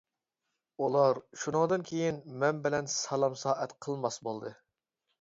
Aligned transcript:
ئۇلار 0.85 1.19
شۇنىڭدىن 1.43 1.87
كىيىن 1.91 2.19
مەن 2.45 2.65
بىلەن 2.65 2.93
سالام-سائەت 2.97 3.81
قىلماس 3.89 4.23
بولدى. 4.29 4.61